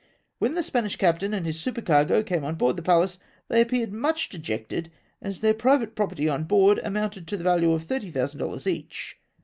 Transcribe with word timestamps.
When 0.39 0.55
the 0.55 0.63
Spanish 0.63 0.95
captain 0.95 1.31
and 1.31 1.45
his 1.45 1.59
supercargo 1.59 2.23
came 2.23 2.43
on 2.43 2.55
board 2.55 2.75
the 2.75 2.81
Pallas, 2.81 3.19
they 3.49 3.61
appeared 3.61 3.93
much 3.93 4.29
dejected, 4.29 4.89
as 5.21 5.41
their 5.41 5.53
private 5.53 5.93
property 5.95 6.27
on 6.27 6.45
board 6.45 6.79
amounted 6.83 7.27
to 7.27 7.37
the 7.37 7.43
value 7.43 7.71
of 7.71 7.83
30,000 7.83 8.39
dollars 8.39 8.65
each. 8.65 9.17